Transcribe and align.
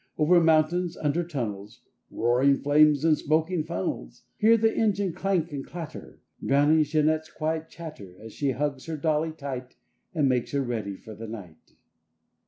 Over 0.17 0.41
mountains, 0.43 0.97
under 0.97 1.23
tunnels, 1.23 1.81
Roaring 2.09 2.55
flames 2.63 3.05
and 3.05 3.15
smoking 3.15 3.63
funnels— 3.63 4.23
Hear 4.37 4.57
the 4.57 4.75
engine 4.75 5.13
clank 5.13 5.51
and 5.51 5.63
clatter! 5.63 6.21
Drowning 6.43 6.83
Jeanette's 6.85 7.29
quiet 7.29 7.69
chatter 7.69 8.15
As 8.19 8.33
she 8.33 8.49
hugs 8.49 8.87
her 8.87 8.97
dolly 8.97 9.31
tight 9.31 9.75
And 10.15 10.27
makes 10.27 10.53
her 10.53 10.61
ready 10.63 10.97
for 10.97 11.13
the 11.13 11.27
night. 11.27 11.75